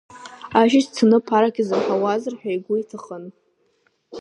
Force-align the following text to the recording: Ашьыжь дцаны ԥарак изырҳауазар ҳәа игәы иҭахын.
Ашьыжь 0.59 0.87
дцаны 0.89 1.17
ԥарак 1.25 1.55
изырҳауазар 1.61 2.33
ҳәа 2.39 2.51
игәы 2.55 2.75
иҭахын. 2.77 3.23